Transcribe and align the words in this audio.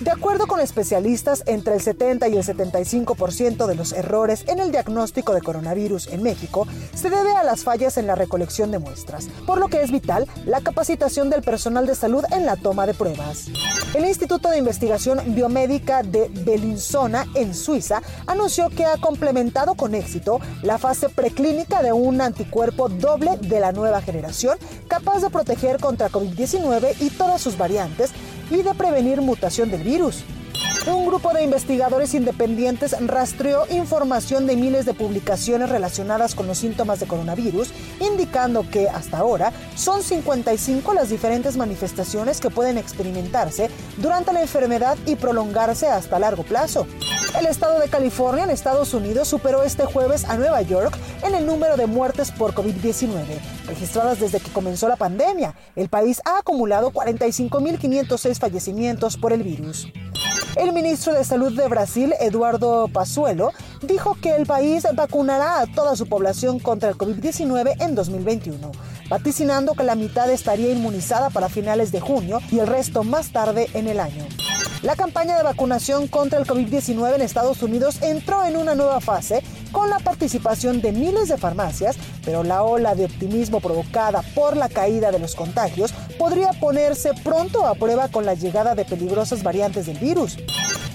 De 0.00 0.10
acuerdo 0.10 0.46
con 0.46 0.60
especialistas, 0.60 1.42
entre 1.46 1.74
el 1.74 1.82
70 1.82 2.26
y 2.28 2.36
el 2.38 2.42
75% 2.42 3.66
de 3.66 3.74
los 3.74 3.92
errores 3.92 4.44
en 4.48 4.58
el 4.58 4.72
diagnóstico 4.72 5.34
de 5.34 5.42
coronavirus 5.42 6.06
en 6.06 6.22
México 6.22 6.66
se 6.94 7.10
debe 7.10 7.34
a 7.34 7.44
las 7.44 7.64
fallas 7.64 7.98
en 7.98 8.06
la 8.06 8.14
recolección 8.14 8.70
de 8.70 8.78
muestras, 8.78 9.28
por 9.46 9.58
lo 9.58 9.68
que 9.68 9.82
es 9.82 9.92
vital 9.92 10.26
la 10.46 10.62
capacitación 10.62 11.28
del 11.28 11.42
personal 11.42 11.86
de 11.86 11.94
salud 11.94 12.24
en 12.32 12.46
la 12.46 12.56
toma 12.56 12.86
de 12.86 12.94
pruebas. 12.94 13.48
El 13.92 14.06
Instituto 14.06 14.48
de 14.48 14.56
Investigación 14.56 15.20
Biomédica 15.34 16.02
de 16.02 16.30
Bellinzona, 16.46 17.26
en 17.34 17.54
Suiza, 17.54 18.00
anunció 18.26 18.70
que 18.70 18.86
ha 18.86 18.96
complementado 18.96 19.74
con 19.74 19.94
éxito 19.94 20.40
la 20.62 20.78
fase 20.78 21.10
preclínica 21.10 21.82
de 21.82 21.92
un 21.92 22.22
anticuerpo 22.22 22.88
doble 22.88 23.36
de 23.36 23.60
la 23.60 23.72
nueva 23.72 24.00
generación, 24.00 24.56
capaz 24.88 25.20
de 25.20 25.28
proteger 25.28 25.78
contra 25.78 26.08
COVID-19 26.08 26.94
y 27.00 27.10
todas 27.10 27.42
sus 27.42 27.58
variantes, 27.58 28.12
y 28.50 28.62
de 28.62 28.74
prevenir 28.74 29.20
mutación 29.20 29.70
del 29.70 29.82
virus. 29.82 30.24
Un 30.86 31.06
grupo 31.06 31.32
de 31.34 31.44
investigadores 31.44 32.14
independientes 32.14 32.96
rastreó 33.06 33.66
información 33.70 34.46
de 34.46 34.56
miles 34.56 34.86
de 34.86 34.94
publicaciones 34.94 35.68
relacionadas 35.68 36.34
con 36.34 36.46
los 36.46 36.58
síntomas 36.58 37.00
de 37.00 37.06
coronavirus, 37.06 37.70
indicando 38.00 38.68
que 38.68 38.88
hasta 38.88 39.18
ahora 39.18 39.52
son 39.74 40.02
55 40.02 40.94
las 40.94 41.10
diferentes 41.10 41.58
manifestaciones 41.58 42.40
que 42.40 42.48
pueden 42.48 42.78
experimentarse 42.78 43.68
durante 43.98 44.32
la 44.32 44.40
enfermedad 44.40 44.96
y 45.04 45.16
prolongarse 45.16 45.86
hasta 45.86 46.18
largo 46.18 46.44
plazo. 46.44 46.86
El 47.38 47.46
estado 47.46 47.78
de 47.78 47.88
California 47.88 48.44
en 48.44 48.50
Estados 48.50 48.92
Unidos 48.92 49.28
superó 49.28 49.62
este 49.62 49.84
jueves 49.84 50.24
a 50.24 50.36
Nueva 50.36 50.62
York 50.62 50.96
en 51.22 51.34
el 51.34 51.46
número 51.46 51.76
de 51.76 51.86
muertes 51.86 52.32
por 52.32 52.54
COVID-19, 52.54 53.24
registradas 53.66 54.18
desde 54.18 54.40
que 54.40 54.52
comenzó 54.52 54.88
la 54.88 54.96
pandemia. 54.96 55.54
El 55.76 55.88
país 55.88 56.20
ha 56.24 56.38
acumulado 56.38 56.90
45.506 56.90 58.38
fallecimientos 58.38 59.16
por 59.16 59.32
el 59.32 59.44
virus. 59.44 59.86
El 60.56 60.72
ministro 60.72 61.14
de 61.14 61.24
Salud 61.24 61.56
de 61.56 61.68
Brasil, 61.68 62.12
Eduardo 62.18 62.88
Pazuello, 62.88 63.52
dijo 63.82 64.16
que 64.20 64.34
el 64.34 64.46
país 64.46 64.84
vacunará 64.94 65.60
a 65.60 65.66
toda 65.66 65.94
su 65.94 66.08
población 66.08 66.58
contra 66.58 66.88
el 66.88 66.96
COVID-19 66.96 67.76
en 67.80 67.94
2021, 67.94 68.72
vaticinando 69.08 69.74
que 69.74 69.84
la 69.84 69.94
mitad 69.94 70.28
estaría 70.28 70.72
inmunizada 70.72 71.30
para 71.30 71.48
finales 71.48 71.92
de 71.92 72.00
junio 72.00 72.40
y 72.50 72.58
el 72.58 72.66
resto 72.66 73.04
más 73.04 73.32
tarde 73.32 73.68
en 73.74 73.86
el 73.86 74.00
año. 74.00 74.26
La 74.82 74.96
campaña 74.96 75.36
de 75.36 75.42
vacunación 75.42 76.08
contra 76.08 76.38
el 76.38 76.46
COVID-19 76.46 77.14
en 77.14 77.20
Estados 77.20 77.62
Unidos 77.62 78.00
entró 78.00 78.44
en 78.44 78.56
una 78.56 78.74
nueva 78.74 79.00
fase 79.02 79.42
con 79.72 79.90
la 79.90 79.98
participación 79.98 80.80
de 80.80 80.92
miles 80.92 81.28
de 81.28 81.36
farmacias, 81.36 81.98
pero 82.24 82.44
la 82.44 82.62
ola 82.62 82.94
de 82.94 83.04
optimismo 83.04 83.60
provocada 83.60 84.22
por 84.34 84.56
la 84.56 84.70
caída 84.70 85.10
de 85.10 85.18
los 85.18 85.34
contagios 85.34 85.92
podría 86.18 86.52
ponerse 86.54 87.10
pronto 87.22 87.66
a 87.66 87.74
prueba 87.74 88.08
con 88.08 88.24
la 88.24 88.32
llegada 88.32 88.74
de 88.74 88.86
peligrosas 88.86 89.42
variantes 89.42 89.84
del 89.84 89.98
virus. 89.98 90.38